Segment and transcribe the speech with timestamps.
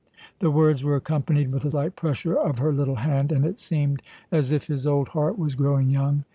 [0.39, 4.01] The words were accompanied with a light pressure of her little hand, and it seemed
[4.31, 6.25] as if his old heart was growing young.